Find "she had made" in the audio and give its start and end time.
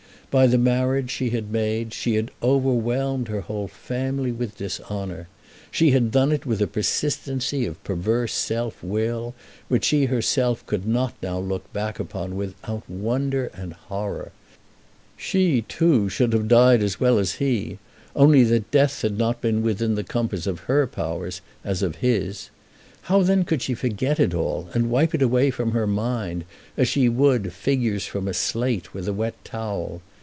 1.11-1.91